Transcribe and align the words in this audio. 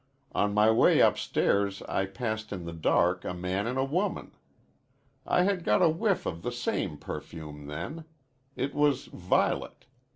On 0.31 0.51
my 0.55 0.71
way 0.71 0.99
upstairs 0.99 1.83
I 1.83 2.07
passed 2.07 2.51
in 2.51 2.65
the 2.65 2.73
dark 2.73 3.23
a 3.23 3.35
man 3.35 3.67
and 3.67 3.77
a 3.77 3.83
woman. 3.83 4.31
I 5.27 5.43
had 5.43 5.63
got 5.63 5.83
a 5.83 5.89
whiff 5.89 6.25
of 6.25 6.41
the 6.41 6.51
same 6.51 6.97
perfume 6.97 7.67
then. 7.67 8.05
It 8.55 8.73
was 8.73 9.05
violet. 9.13 9.85